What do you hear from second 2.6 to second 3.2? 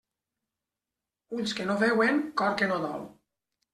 que no dol.